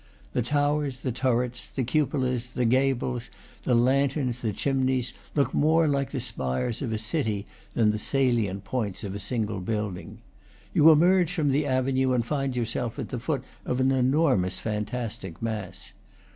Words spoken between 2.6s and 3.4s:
gables,